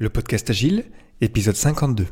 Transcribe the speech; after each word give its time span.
Le 0.00 0.10
podcast 0.10 0.48
Agile, 0.48 0.84
épisode 1.20 1.56
52. 1.56 2.06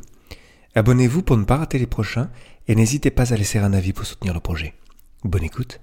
Abonnez-vous 0.74 1.22
pour 1.22 1.36
ne 1.36 1.44
pas 1.44 1.56
rater 1.56 1.78
les 1.78 1.86
prochains 1.86 2.30
et 2.66 2.74
n'hésitez 2.74 3.12
pas 3.12 3.32
à 3.32 3.36
laisser 3.36 3.60
un 3.60 3.72
avis 3.72 3.92
pour 3.92 4.04
soutenir 4.04 4.34
le 4.34 4.40
projet. 4.40 4.74
Bonne 5.22 5.44
écoute. 5.44 5.78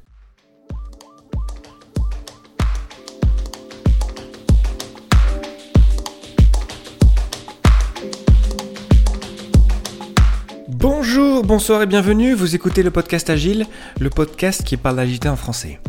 Bonjour, 10.68 11.44
bonsoir 11.46 11.84
et 11.84 11.86
bienvenue, 11.86 12.34
vous 12.34 12.54
écoutez 12.54 12.84
le 12.84 12.92
podcast 12.92 13.30
Agile, 13.30 13.66
le 14.02 14.10
podcast 14.10 14.66
qui 14.66 14.76
parle 14.76 14.98
d'agilité 14.98 15.30
en 15.30 15.38
français. 15.38 15.80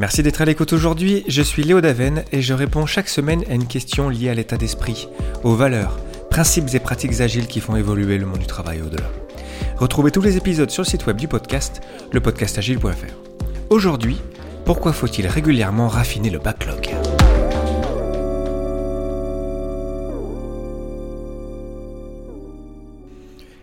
Merci 0.00 0.22
d'être 0.22 0.40
à 0.40 0.44
l'écoute 0.44 0.72
aujourd'hui, 0.72 1.24
je 1.26 1.42
suis 1.42 1.64
Léo 1.64 1.80
Daven 1.80 2.22
et 2.30 2.40
je 2.40 2.54
réponds 2.54 2.86
chaque 2.86 3.08
semaine 3.08 3.42
à 3.50 3.54
une 3.54 3.66
question 3.66 4.08
liée 4.08 4.28
à 4.28 4.34
l'état 4.34 4.56
d'esprit, 4.56 5.08
aux 5.42 5.56
valeurs, 5.56 5.98
principes 6.30 6.72
et 6.72 6.78
pratiques 6.78 7.20
agiles 7.20 7.48
qui 7.48 7.58
font 7.58 7.74
évoluer 7.74 8.16
le 8.16 8.24
monde 8.24 8.38
du 8.38 8.46
travail 8.46 8.80
au-delà. 8.80 9.10
Retrouvez 9.76 10.12
tous 10.12 10.20
les 10.20 10.36
épisodes 10.36 10.70
sur 10.70 10.84
le 10.84 10.88
site 10.88 11.04
web 11.06 11.16
du 11.16 11.26
podcast, 11.26 11.80
lepodcastagile.fr. 12.12 13.12
Aujourd'hui, 13.70 14.18
pourquoi 14.64 14.92
faut-il 14.92 15.26
régulièrement 15.26 15.88
raffiner 15.88 16.30
le 16.30 16.38
backlog? 16.38 16.94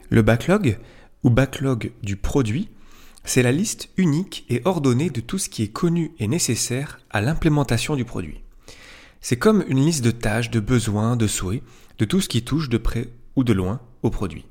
Le 0.10 0.22
backlog, 0.22 0.80
ou 1.24 1.30
backlog 1.30 1.94
du 2.04 2.18
produit, 2.18 2.68
c'est 3.26 3.42
la 3.42 3.52
liste 3.52 3.90
unique 3.98 4.46
et 4.50 4.62
ordonnée 4.66 5.10
de 5.10 5.20
tout 5.20 5.38
ce 5.38 5.50
qui 5.50 5.64
est 5.64 5.72
connu 5.72 6.12
et 6.20 6.28
nécessaire 6.28 7.00
à 7.10 7.22
l'implémentation 7.22 7.96
du 7.96 8.06
produit. 8.06 8.42
C'est 9.20 9.38
comme 9.38 9.66
une 9.68 9.84
liste 9.84 10.04
de 10.04 10.12
tâches, 10.12 10.52
de 10.52 10.60
besoins, 10.60 11.16
de 11.16 11.26
souhaits, 11.26 11.64
de 11.98 12.06
tout 12.06 12.22
ce 12.22 12.30
qui 12.30 12.44
touche 12.44 12.70
de 12.70 12.78
près 12.78 13.10
ou 13.36 13.44
de 13.44 13.54
loin 13.54 13.82
au 14.04 14.12
produit. 14.12 14.46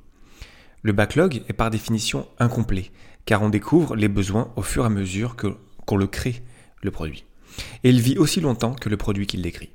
Le 0.82 0.92
backlog 0.92 1.42
est 1.48 1.52
par 1.52 1.70
définition 1.70 2.26
incomplet, 2.38 2.90
car 3.24 3.42
on 3.42 3.48
découvre 3.48 3.94
les 3.96 4.08
besoins 4.08 4.52
au 4.56 4.62
fur 4.62 4.82
et 4.82 4.86
à 4.86 4.90
mesure 4.90 5.36
qu'on 5.86 5.96
le 5.96 6.06
crée, 6.06 6.42
le 6.82 6.90
produit. 6.90 7.24
Et 7.84 7.90
il 7.90 8.00
vit 8.00 8.18
aussi 8.18 8.40
longtemps 8.40 8.74
que 8.74 8.88
le 8.88 8.96
produit 8.96 9.26
qu'il 9.26 9.42
décrit. 9.42 9.70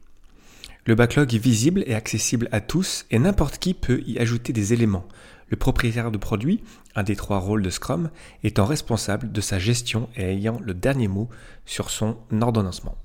Le 0.86 0.96
backlog 0.96 1.34
est 1.34 1.40
visible 1.40 1.84
et 1.88 1.96
accessible 1.96 2.50
à 2.52 2.62
tous 2.62 3.06
et 3.12 3.20
n'importe 3.20 3.60
qui 3.60 3.74
peut 3.74 4.02
y 4.06 4.20
ajouter 4.20 4.54
des 4.54 4.74
éléments, 4.74 5.08
le 5.50 5.58
propriétaire 5.58 6.12
de 6.12 6.18
produit, 6.18 6.64
un 6.96 7.04
des 7.04 7.16
trois 7.16 7.40
rôles 7.40 7.62
de 7.62 7.70
Scrum, 7.70 8.10
étant 8.44 8.66
responsable 8.66 9.32
de 9.32 9.42
sa 9.42 9.60
gestion 9.60 10.10
et 10.16 10.24
ayant 10.24 10.60
le 10.64 10.74
dernier 10.74 11.08
mot 11.08 11.30
sur 11.66 11.90
son 11.90 12.18
ordonnancement. 12.42 12.98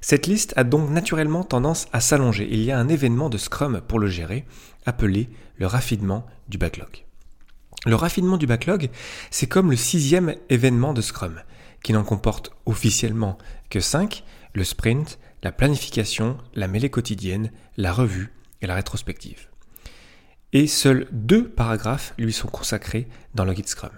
Cette 0.00 0.26
liste 0.26 0.54
a 0.56 0.64
donc 0.64 0.88
naturellement 0.90 1.44
tendance 1.44 1.86
à 1.92 2.00
s'allonger. 2.00 2.48
Il 2.50 2.62
y 2.62 2.70
a 2.70 2.78
un 2.78 2.88
événement 2.88 3.28
de 3.28 3.36
Scrum 3.36 3.82
pour 3.86 3.98
le 3.98 4.06
gérer, 4.06 4.46
appelé 4.86 5.28
le 5.56 5.66
raffinement 5.66 6.26
du 6.48 6.56
backlog. 6.56 7.04
Le 7.86 7.94
raffinement 7.94 8.38
du 8.38 8.46
backlog, 8.46 8.90
c'est 9.30 9.46
comme 9.46 9.70
le 9.70 9.76
sixième 9.76 10.34
événement 10.48 10.94
de 10.94 11.02
Scrum, 11.02 11.40
qui 11.82 11.92
n'en 11.92 12.04
comporte 12.04 12.52
officiellement 12.64 13.36
que 13.68 13.80
cinq, 13.80 14.24
le 14.54 14.64
sprint, 14.64 15.18
la 15.42 15.52
planification, 15.52 16.38
la 16.54 16.68
mêlée 16.68 16.90
quotidienne, 16.90 17.50
la 17.76 17.92
revue 17.92 18.32
et 18.62 18.66
la 18.66 18.74
rétrospective 18.74 19.49
et 20.52 20.66
seuls 20.66 21.06
deux 21.12 21.48
paragraphes 21.48 22.14
lui 22.18 22.32
sont 22.32 22.48
consacrés 22.48 23.08
dans 23.34 23.44
le 23.44 23.52
guide 23.52 23.68
Scrum. 23.68 23.92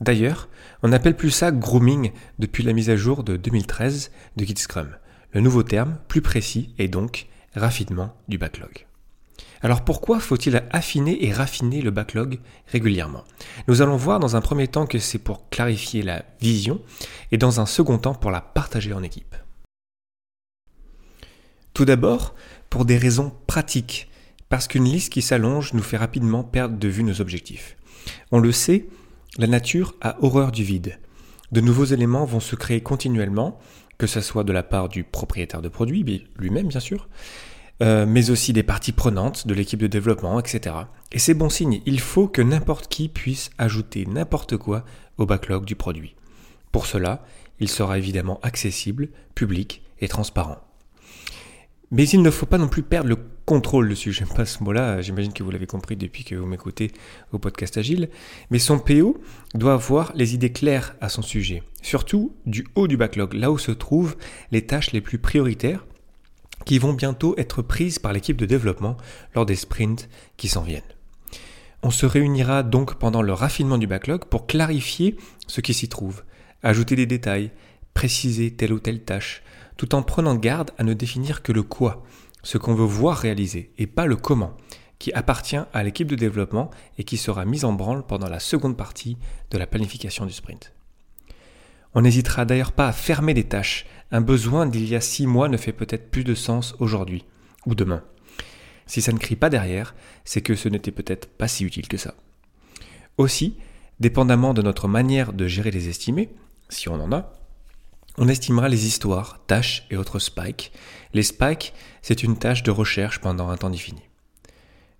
D'ailleurs, 0.00 0.48
on 0.82 0.88
n'appelle 0.88 1.16
plus 1.16 1.30
ça 1.30 1.52
grooming 1.52 2.12
depuis 2.38 2.62
la 2.62 2.72
mise 2.72 2.88
à 2.88 2.96
jour 2.96 3.22
de 3.22 3.36
2013 3.36 4.10
de 4.36 4.44
Git 4.44 4.56
Scrum. 4.56 4.88
Le 5.32 5.40
nouveau 5.40 5.62
terme, 5.62 5.98
plus 6.08 6.22
précis, 6.22 6.74
est 6.78 6.88
donc 6.88 7.26
raffinement 7.54 8.16
du 8.26 8.38
backlog. 8.38 8.86
Alors 9.62 9.84
pourquoi 9.84 10.20
faut-il 10.20 10.62
affiner 10.72 11.26
et 11.26 11.32
raffiner 11.32 11.82
le 11.82 11.90
backlog 11.90 12.40
régulièrement? 12.68 13.24
Nous 13.68 13.82
allons 13.82 13.96
voir 13.96 14.18
dans 14.18 14.36
un 14.36 14.40
premier 14.40 14.68
temps 14.68 14.86
que 14.86 14.98
c'est 14.98 15.18
pour 15.18 15.50
clarifier 15.50 16.02
la 16.02 16.24
vision 16.40 16.80
et 17.30 17.36
dans 17.36 17.60
un 17.60 17.66
second 17.66 17.98
temps 17.98 18.14
pour 18.14 18.30
la 18.30 18.40
partager 18.40 18.94
en 18.94 19.02
équipe. 19.02 19.36
Tout 21.74 21.84
d'abord, 21.84 22.34
pour 22.70 22.86
des 22.86 22.96
raisons 22.96 23.34
pratiques 23.46 24.09
parce 24.50 24.68
qu'une 24.68 24.84
liste 24.84 25.12
qui 25.12 25.22
s'allonge 25.22 25.72
nous 25.72 25.82
fait 25.82 25.96
rapidement 25.96 26.44
perdre 26.44 26.76
de 26.76 26.88
vue 26.88 27.04
nos 27.04 27.22
objectifs. 27.22 27.76
On 28.32 28.40
le 28.40 28.52
sait, 28.52 28.88
la 29.38 29.46
nature 29.46 29.94
a 30.02 30.16
horreur 30.22 30.52
du 30.52 30.64
vide. 30.64 30.98
De 31.52 31.60
nouveaux 31.60 31.84
éléments 31.86 32.24
vont 32.24 32.40
se 32.40 32.56
créer 32.56 32.82
continuellement, 32.82 33.58
que 33.96 34.06
ce 34.06 34.20
soit 34.20 34.44
de 34.44 34.52
la 34.52 34.62
part 34.62 34.88
du 34.88 35.04
propriétaire 35.04 35.62
de 35.62 35.68
produit, 35.68 36.26
lui-même 36.36 36.66
bien 36.66 36.80
sûr, 36.80 37.08
euh, 37.82 38.06
mais 38.06 38.30
aussi 38.30 38.52
des 38.52 38.62
parties 38.64 38.92
prenantes 38.92 39.46
de 39.46 39.54
l'équipe 39.54 39.80
de 39.80 39.86
développement, 39.86 40.40
etc. 40.40 40.74
Et 41.12 41.18
c'est 41.18 41.34
bon 41.34 41.48
signe, 41.48 41.80
il 41.86 42.00
faut 42.00 42.26
que 42.26 42.42
n'importe 42.42 42.88
qui 42.88 43.08
puisse 43.08 43.50
ajouter 43.56 44.04
n'importe 44.04 44.56
quoi 44.56 44.84
au 45.16 45.26
backlog 45.26 45.64
du 45.64 45.76
produit. 45.76 46.16
Pour 46.72 46.86
cela, 46.86 47.24
il 47.60 47.68
sera 47.68 47.98
évidemment 47.98 48.40
accessible, 48.42 49.10
public 49.34 49.82
et 50.00 50.08
transparent. 50.08 50.58
Mais 51.90 52.08
il 52.08 52.22
ne 52.22 52.30
faut 52.30 52.46
pas 52.46 52.58
non 52.58 52.68
plus 52.68 52.82
perdre 52.82 53.08
le 53.08 53.18
contrôle 53.44 53.88
dessus. 53.88 54.12
J'aime 54.12 54.28
pas 54.28 54.44
ce 54.44 54.62
mot-là, 54.62 55.02
j'imagine 55.02 55.32
que 55.32 55.42
vous 55.42 55.50
l'avez 55.50 55.66
compris 55.66 55.96
depuis 55.96 56.22
que 56.22 56.36
vous 56.36 56.46
m'écoutez 56.46 56.92
au 57.32 57.38
podcast 57.40 57.76
Agile. 57.78 58.10
Mais 58.50 58.60
son 58.60 58.78
PO 58.78 59.20
doit 59.54 59.72
avoir 59.72 60.12
les 60.14 60.34
idées 60.34 60.52
claires 60.52 60.94
à 61.00 61.08
son 61.08 61.22
sujet. 61.22 61.64
Surtout 61.82 62.32
du 62.46 62.64
haut 62.76 62.86
du 62.86 62.96
backlog, 62.96 63.34
là 63.34 63.50
où 63.50 63.58
se 63.58 63.72
trouvent 63.72 64.16
les 64.52 64.66
tâches 64.66 64.92
les 64.92 65.00
plus 65.00 65.18
prioritaires 65.18 65.84
qui 66.64 66.78
vont 66.78 66.92
bientôt 66.92 67.34
être 67.38 67.62
prises 67.62 67.98
par 67.98 68.12
l'équipe 68.12 68.36
de 68.36 68.46
développement 68.46 68.96
lors 69.34 69.46
des 69.46 69.56
sprints 69.56 70.08
qui 70.36 70.46
s'en 70.46 70.62
viennent. 70.62 70.82
On 71.82 71.90
se 71.90 72.06
réunira 72.06 72.62
donc 72.62 72.96
pendant 72.96 73.22
le 73.22 73.32
raffinement 73.32 73.78
du 73.78 73.86
backlog 73.86 74.26
pour 74.26 74.46
clarifier 74.46 75.16
ce 75.48 75.60
qui 75.60 75.74
s'y 75.74 75.88
trouve, 75.88 76.22
ajouter 76.62 76.94
des 76.94 77.06
détails, 77.06 77.50
préciser 77.94 78.52
telle 78.52 78.72
ou 78.72 78.78
telle 78.78 79.02
tâche, 79.02 79.42
tout 79.76 79.94
en 79.94 80.02
prenant 80.02 80.34
garde 80.34 80.70
à 80.78 80.84
ne 80.84 80.94
définir 80.94 81.42
que 81.42 81.52
le 81.52 81.62
quoi, 81.62 82.04
ce 82.42 82.58
qu'on 82.58 82.74
veut 82.74 82.84
voir 82.84 83.16
réaliser, 83.16 83.72
et 83.78 83.86
pas 83.86 84.06
le 84.06 84.16
comment, 84.16 84.56
qui 84.98 85.12
appartient 85.12 85.56
à 85.72 85.82
l'équipe 85.82 86.08
de 86.08 86.16
développement 86.16 86.70
et 86.98 87.04
qui 87.04 87.16
sera 87.16 87.44
mise 87.44 87.64
en 87.64 87.72
branle 87.72 88.06
pendant 88.06 88.28
la 88.28 88.38
seconde 88.38 88.76
partie 88.76 89.16
de 89.50 89.58
la 89.58 89.66
planification 89.66 90.26
du 90.26 90.32
sprint. 90.32 90.72
On 91.94 92.02
n'hésitera 92.02 92.44
d'ailleurs 92.44 92.72
pas 92.72 92.86
à 92.86 92.92
fermer 92.92 93.34
des 93.34 93.44
tâches. 93.44 93.86
Un 94.12 94.20
besoin 94.20 94.66
d'il 94.66 94.86
y 94.86 94.94
a 94.94 95.00
six 95.00 95.26
mois 95.26 95.48
ne 95.48 95.56
fait 95.56 95.72
peut-être 95.72 96.10
plus 96.10 96.22
de 96.22 96.34
sens 96.34 96.76
aujourd'hui 96.78 97.24
ou 97.66 97.74
demain. 97.74 98.04
Si 98.86 99.00
ça 99.00 99.12
ne 99.12 99.18
crie 99.18 99.36
pas 99.36 99.50
derrière, 99.50 99.94
c'est 100.24 100.42
que 100.42 100.54
ce 100.54 100.68
n'était 100.68 100.92
peut-être 100.92 101.28
pas 101.28 101.48
si 101.48 101.64
utile 101.64 101.88
que 101.88 101.96
ça. 101.96 102.14
Aussi, 103.16 103.56
dépendamment 104.00 104.54
de 104.54 104.62
notre 104.62 104.86
manière 104.86 105.32
de 105.32 105.46
gérer 105.46 105.70
les 105.70 105.88
estimés, 105.88 106.30
si 106.68 106.88
on 106.88 107.00
en 107.00 107.12
a, 107.12 107.32
on 108.18 108.28
estimera 108.28 108.68
les 108.68 108.86
histoires, 108.86 109.40
tâches 109.46 109.86
et 109.90 109.96
autres 109.96 110.18
spikes. 110.18 110.72
Les 111.14 111.22
spikes, 111.22 111.72
c'est 112.02 112.22
une 112.22 112.36
tâche 112.36 112.62
de 112.62 112.70
recherche 112.70 113.20
pendant 113.20 113.48
un 113.48 113.56
temps 113.56 113.70
défini. 113.70 114.02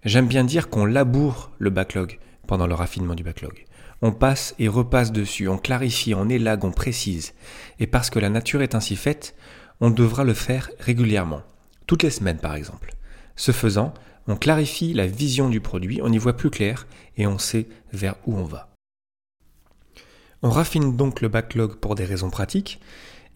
J'aime 0.04 0.28
bien 0.28 0.44
dire 0.44 0.70
qu'on 0.70 0.86
laboure 0.86 1.50
le 1.58 1.70
backlog 1.70 2.18
pendant 2.46 2.66
le 2.66 2.74
raffinement 2.74 3.14
du 3.14 3.22
backlog. 3.22 3.66
On 4.02 4.12
passe 4.12 4.54
et 4.58 4.68
repasse 4.68 5.12
dessus, 5.12 5.48
on 5.48 5.58
clarifie, 5.58 6.14
on 6.14 6.28
élague, 6.28 6.64
on 6.64 6.72
précise. 6.72 7.34
Et 7.78 7.86
parce 7.86 8.08
que 8.08 8.18
la 8.18 8.30
nature 8.30 8.62
est 8.62 8.74
ainsi 8.74 8.96
faite, 8.96 9.34
on 9.80 9.90
devra 9.90 10.24
le 10.24 10.32
faire 10.34 10.70
régulièrement, 10.78 11.42
toutes 11.86 12.02
les 12.02 12.10
semaines 12.10 12.38
par 12.38 12.54
exemple. 12.54 12.94
Ce 13.36 13.52
faisant, 13.52 13.92
on 14.26 14.36
clarifie 14.36 14.94
la 14.94 15.06
vision 15.06 15.50
du 15.50 15.60
produit, 15.60 16.00
on 16.02 16.12
y 16.12 16.18
voit 16.18 16.36
plus 16.36 16.50
clair 16.50 16.86
et 17.18 17.26
on 17.26 17.38
sait 17.38 17.68
vers 17.92 18.14
où 18.26 18.36
on 18.36 18.44
va. 18.44 18.69
On 20.42 20.50
raffine 20.50 20.96
donc 20.96 21.20
le 21.20 21.28
backlog 21.28 21.76
pour 21.76 21.94
des 21.94 22.04
raisons 22.04 22.30
pratiques, 22.30 22.80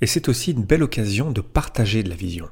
et 0.00 0.06
c'est 0.06 0.28
aussi 0.28 0.52
une 0.52 0.64
belle 0.64 0.82
occasion 0.82 1.30
de 1.30 1.40
partager 1.40 2.02
de 2.02 2.08
la 2.08 2.16
vision. 2.16 2.48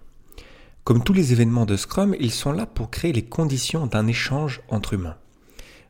Comme 0.85 1.03
tous 1.03 1.13
les 1.13 1.33
événements 1.33 1.65
de 1.65 1.77
Scrum, 1.77 2.15
ils 2.21 2.33
sont 2.33 2.53
là 2.53 2.67
pour 2.67 2.91
créer 2.91 3.13
les 3.13 3.25
conditions 3.25 3.87
d'un 3.87 4.07
échange 4.07 4.61
entre 4.69 4.95
humains. 4.95 5.17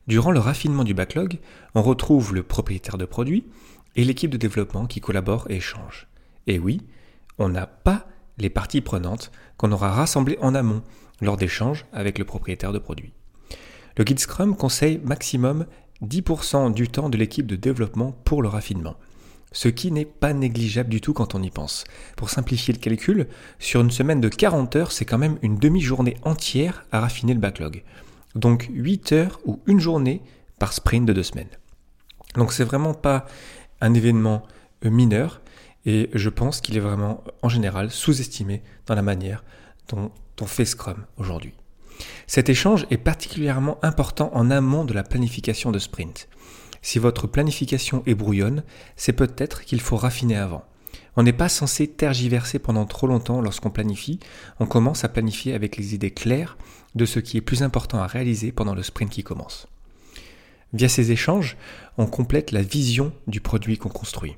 Durant 0.06 0.30
le 0.30 0.38
raffinement 0.38 0.84
du 0.84 0.94
backlog, 0.94 1.38
on 1.74 1.82
retrouve 1.82 2.34
le 2.34 2.42
propriétaire 2.42 2.98
de 2.98 3.04
produit 3.04 3.46
et 3.96 4.04
l'équipe 4.04 4.30
de 4.30 4.36
développement 4.36 4.86
qui 4.86 5.00
collaborent 5.00 5.50
et 5.50 5.56
échangent. 5.56 6.08
Et 6.46 6.58
oui, 6.58 6.82
on 7.38 7.48
n'a 7.48 7.66
pas 7.66 8.06
les 8.38 8.50
parties 8.50 8.80
prenantes 8.80 9.32
qu'on 9.56 9.72
aura 9.72 9.90
rassemblées 9.90 10.38
en 10.40 10.54
amont 10.54 10.82
lors 11.20 11.36
d'échanges 11.36 11.86
avec 11.92 12.18
le 12.18 12.24
propriétaire 12.24 12.72
de 12.72 12.78
produit. 12.78 13.12
Le 13.96 14.04
guide 14.04 14.18
Scrum 14.18 14.56
conseille 14.56 15.00
maximum 15.04 15.66
10% 16.02 16.72
du 16.72 16.88
temps 16.88 17.08
de 17.08 17.16
l'équipe 17.16 17.46
de 17.46 17.56
développement 17.56 18.12
pour 18.24 18.42
le 18.42 18.48
raffinement. 18.48 18.96
Ce 19.52 19.68
qui 19.68 19.92
n'est 19.92 20.06
pas 20.06 20.32
négligeable 20.32 20.88
du 20.88 21.00
tout 21.00 21.12
quand 21.12 21.34
on 21.34 21.42
y 21.42 21.50
pense. 21.50 21.84
Pour 22.16 22.30
simplifier 22.30 22.72
le 22.72 22.80
calcul, 22.80 23.28
sur 23.58 23.82
une 23.82 23.90
semaine 23.90 24.20
de 24.20 24.28
40 24.28 24.76
heures, 24.76 24.92
c'est 24.92 25.04
quand 25.04 25.18
même 25.18 25.38
une 25.42 25.58
demi-journée 25.58 26.16
entière 26.22 26.86
à 26.90 27.00
raffiner 27.00 27.34
le 27.34 27.40
backlog. 27.40 27.84
Donc 28.34 28.68
8 28.72 29.12
heures 29.12 29.40
ou 29.44 29.60
une 29.66 29.80
journée 29.80 30.22
par 30.58 30.72
sprint 30.72 31.06
de 31.06 31.12
deux 31.12 31.22
semaines. 31.22 31.50
Donc 32.34 32.52
c'est 32.52 32.64
vraiment 32.64 32.94
pas 32.94 33.26
un 33.80 33.92
événement 33.94 34.42
euh, 34.84 34.90
mineur 34.90 35.42
et 35.84 36.08
je 36.14 36.28
pense 36.28 36.60
qu'il 36.60 36.76
est 36.76 36.80
vraiment 36.80 37.22
en 37.42 37.48
général 37.48 37.90
sous-estimé 37.90 38.62
dans 38.86 38.94
la 38.94 39.02
manière 39.02 39.44
dont 39.88 40.12
on 40.40 40.46
fait 40.46 40.64
Scrum 40.64 41.04
aujourd'hui. 41.18 41.54
Cet 42.26 42.48
échange 42.48 42.86
est 42.90 42.98
particulièrement 42.98 43.78
important 43.82 44.30
en 44.34 44.50
amont 44.50 44.84
de 44.84 44.94
la 44.94 45.02
planification 45.02 45.70
de 45.70 45.78
sprint. 45.78 46.28
Si 46.82 46.98
votre 46.98 47.26
planification 47.26 48.02
est 48.06 48.14
brouillonne, 48.14 48.64
c'est 48.96 49.12
peut-être 49.12 49.64
qu'il 49.64 49.80
faut 49.80 49.96
raffiner 49.96 50.36
avant. 50.36 50.64
On 51.16 51.22
n'est 51.22 51.32
pas 51.32 51.48
censé 51.48 51.86
tergiverser 51.86 52.58
pendant 52.58 52.86
trop 52.86 53.06
longtemps 53.06 53.40
lorsqu'on 53.40 53.70
planifie, 53.70 54.18
on 54.60 54.66
commence 54.66 55.04
à 55.04 55.08
planifier 55.08 55.54
avec 55.54 55.76
les 55.76 55.94
idées 55.94 56.10
claires 56.10 56.56
de 56.94 57.04
ce 57.04 57.20
qui 57.20 57.36
est 57.36 57.42
plus 57.42 57.62
important 57.62 57.98
à 57.98 58.06
réaliser 58.06 58.50
pendant 58.50 58.74
le 58.74 58.82
sprint 58.82 59.10
qui 59.10 59.22
commence. 59.22 59.68
Via 60.72 60.88
ces 60.88 61.12
échanges, 61.12 61.56
on 61.98 62.06
complète 62.06 62.50
la 62.50 62.62
vision 62.62 63.12
du 63.26 63.40
produit 63.40 63.76
qu'on 63.76 63.90
construit. 63.90 64.36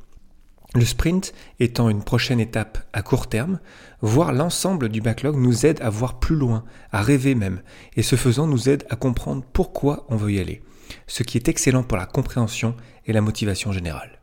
Le 0.74 0.84
sprint 0.84 1.32
étant 1.60 1.88
une 1.88 2.02
prochaine 2.02 2.40
étape 2.40 2.78
à 2.92 3.02
court 3.02 3.28
terme, 3.28 3.60
voir 4.00 4.32
l'ensemble 4.32 4.88
du 4.88 5.00
backlog 5.00 5.36
nous 5.36 5.66
aide 5.66 5.80
à 5.80 5.88
voir 5.88 6.18
plus 6.18 6.34
loin, 6.34 6.64
à 6.90 7.00
rêver 7.00 7.36
même, 7.36 7.62
et 7.94 8.02
ce 8.02 8.16
faisant 8.16 8.48
nous 8.48 8.68
aide 8.68 8.84
à 8.90 8.96
comprendre 8.96 9.44
pourquoi 9.52 10.04
on 10.08 10.16
veut 10.16 10.32
y 10.32 10.40
aller, 10.40 10.62
ce 11.06 11.22
qui 11.22 11.38
est 11.38 11.48
excellent 11.48 11.84
pour 11.84 11.96
la 11.96 12.06
compréhension 12.06 12.74
et 13.06 13.12
la 13.12 13.20
motivation 13.20 13.70
générale. 13.70 14.18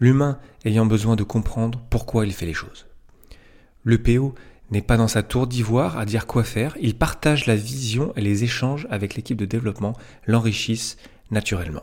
L'humain 0.00 0.38
ayant 0.64 0.86
besoin 0.86 1.14
de 1.14 1.24
comprendre 1.24 1.82
pourquoi 1.90 2.24
il 2.24 2.32
fait 2.32 2.46
les 2.46 2.54
choses. 2.54 2.86
Le 3.84 4.02
PO 4.02 4.34
n'est 4.70 4.80
pas 4.80 4.96
dans 4.96 5.08
sa 5.08 5.22
tour 5.22 5.46
d'ivoire 5.46 5.98
à 5.98 6.06
dire 6.06 6.26
quoi 6.26 6.42
faire, 6.42 6.74
il 6.80 6.96
partage 6.96 7.44
la 7.44 7.54
vision 7.54 8.14
et 8.16 8.22
les 8.22 8.44
échanges 8.44 8.86
avec 8.88 9.14
l'équipe 9.14 9.36
de 9.36 9.44
développement 9.44 9.94
l'enrichissent 10.26 10.96
naturellement. 11.30 11.82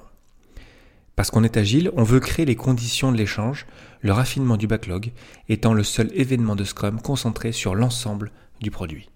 Parce 1.16 1.30
qu'on 1.30 1.44
est 1.44 1.58
agile, 1.58 1.92
on 1.96 2.04
veut 2.04 2.20
créer 2.20 2.46
les 2.46 2.56
conditions 2.56 3.12
de 3.12 3.18
l'échange, 3.18 3.66
le 4.02 4.12
raffinement 4.12 4.58
du 4.58 4.68
backlog 4.68 5.12
étant 5.48 5.74
le 5.74 5.84
seul 5.84 6.10
événement 6.14 6.56
de 6.56 6.64
Scrum 6.64 7.02
concentré 7.02 7.52
sur 7.52 7.76
l'ensemble 7.76 8.32
du 8.62 8.72
produit. 8.72 9.10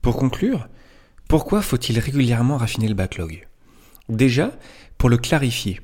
Pour 0.00 0.16
conclure, 0.16 0.68
pourquoi 1.28 1.60
faut-il 1.60 1.98
régulièrement 1.98 2.56
raffiner 2.56 2.88
le 2.88 2.94
backlog? 2.94 3.46
Déjà, 4.08 4.52
pour 4.96 5.10
le 5.10 5.18
clarifier. 5.18 5.80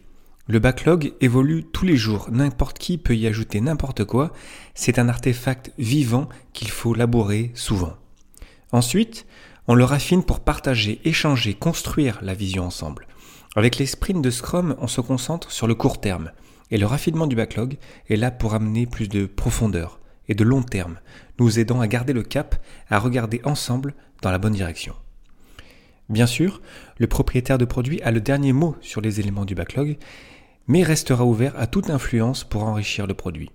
Le 0.46 0.58
backlog 0.58 1.14
évolue 1.20 1.64
tous 1.64 1.84
les 1.84 1.96
jours, 1.96 2.28
n'importe 2.30 2.78
qui 2.78 2.98
peut 2.98 3.16
y 3.16 3.26
ajouter 3.26 3.60
n'importe 3.60 4.04
quoi, 4.04 4.32
c'est 4.74 4.98
un 4.98 5.08
artefact 5.08 5.72
vivant 5.78 6.28
qu'il 6.52 6.70
faut 6.70 6.94
labourer 6.94 7.50
souvent. 7.54 7.94
Ensuite, 8.72 9.26
on 9.68 9.74
le 9.74 9.84
raffine 9.84 10.22
pour 10.22 10.40
partager, 10.40 11.00
échanger, 11.04 11.54
construire 11.54 12.18
la 12.22 12.34
vision 12.34 12.64
ensemble. 12.66 13.06
Avec 13.56 13.78
les 13.78 13.86
sprints 13.86 14.22
de 14.22 14.30
Scrum, 14.30 14.74
on 14.80 14.88
se 14.88 15.00
concentre 15.00 15.52
sur 15.52 15.68
le 15.68 15.76
court 15.76 16.00
terme, 16.00 16.32
et 16.70 16.78
le 16.78 16.86
raffinement 16.86 17.28
du 17.28 17.36
backlog 17.36 17.76
est 18.08 18.16
là 18.16 18.32
pour 18.32 18.54
amener 18.54 18.86
plus 18.86 19.08
de 19.08 19.26
profondeur 19.26 20.00
et 20.28 20.34
de 20.34 20.42
long 20.42 20.62
terme, 20.62 20.98
nous 21.38 21.58
aidant 21.58 21.80
à 21.80 21.86
garder 21.86 22.12
le 22.12 22.22
cap, 22.22 22.56
à 22.88 22.98
regarder 22.98 23.40
ensemble 23.44 23.94
dans 24.22 24.32
la 24.32 24.38
bonne 24.38 24.54
direction. 24.54 24.94
Bien 26.08 26.26
sûr, 26.26 26.60
le 26.98 27.06
propriétaire 27.06 27.58
de 27.58 27.64
produit 27.64 28.02
a 28.02 28.10
le 28.10 28.20
dernier 28.20 28.52
mot 28.52 28.76
sur 28.80 29.00
les 29.00 29.20
éléments 29.20 29.44
du 29.44 29.54
backlog, 29.54 29.98
mais 30.66 30.82
restera 30.82 31.24
ouvert 31.24 31.54
à 31.56 31.66
toute 31.66 31.90
influence 31.90 32.42
pour 32.42 32.64
enrichir 32.64 33.06
le 33.06 33.14
produit. 33.14 33.50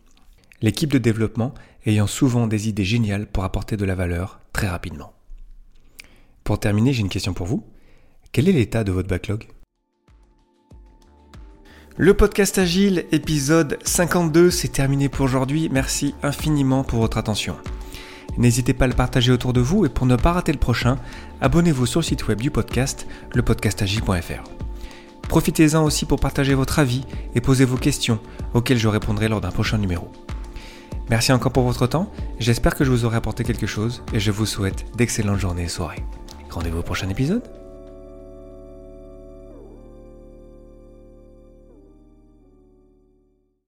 L'équipe 0.62 0.92
de 0.92 0.98
développement 0.98 1.54
ayant 1.86 2.07
souvent 2.07 2.48
des 2.48 2.69
idées 2.69 2.86
géniales 2.86 3.28
pour 3.28 3.44
apporter 3.44 3.78
de 3.78 3.86
la 3.86 3.96
valeur 3.96 4.40
très 4.54 4.68
rapidement. 4.68 5.13
Pour 6.44 6.60
terminer, 6.60 6.94
j'ai 6.94 7.01
une 7.01 7.10
question 7.10 7.34
pour 7.34 7.48
vous. 7.48 7.66
Quel 8.31 8.48
est 8.48 8.54
l'état 8.54 8.84
de 8.84 8.92
votre 8.92 9.10
backlog? 9.10 9.48
Le 12.01 12.13
podcast 12.13 12.57
Agile, 12.57 13.06
épisode 13.12 13.78
52, 13.84 14.51
c'est 14.51 14.69
terminé 14.69 15.10
pour 15.10 15.25
aujourd'hui. 15.25 15.68
Merci 15.69 16.16
infiniment 16.24 16.86
pour 16.86 17.00
votre 17.00 17.18
attention. 17.18 17.57
N'hésitez 18.38 18.74
pas 18.74 18.86
à 18.86 18.88
le 18.88 18.94
partager 18.94 19.34
autour 19.34 19.51
de 19.51 19.60
vous 19.60 19.86
et 19.86 19.90
pour 19.90 20.06
ne 20.06 20.16
pas 20.16 20.31
rater 20.31 20.54
le 20.54 20.60
prochain, 20.60 20.98
abonnez-vous 21.42 21.86
sur 21.86 22.00
le 22.00 22.06
site 22.06 22.25
web 22.30 22.40
du 22.40 22.51
podcast, 22.51 23.06
lepodcastagile.fr. 23.36 24.44
Profitez-en 25.24 25.84
aussi 25.84 26.06
pour 26.06 26.22
partager 26.22 26.54
votre 26.54 26.80
avis 26.80 27.04
et 27.36 27.42
poser 27.42 27.66
vos 27.66 27.75
questions 27.75 28.19
auxquelles 28.54 28.78
je 28.78 28.88
répondrai 28.88 29.28
lors 29.28 29.42
d'un 29.42 29.51
prochain 29.51 29.78
numéro. 29.78 30.10
Merci 31.10 31.34
encore 31.34 31.51
pour 31.51 31.63
votre 31.63 31.86
temps, 31.86 32.13
j'espère 32.40 32.75
que 32.75 32.86
je 32.86 32.92
vous 32.92 33.04
aurai 33.04 33.18
apporté 33.18 33.44
quelque 33.44 33.68
chose 33.68 34.04
et 34.13 34.22
je 34.22 34.31
vous 34.31 34.46
souhaite 34.46 34.86
d'excellentes 34.96 35.40
journées 35.40 35.63
et 35.63 35.68
soirées. 35.68 36.06
Rendez-vous 36.50 36.80
au 36.80 36.84
prochain 36.84 37.10
épisode 37.10 37.44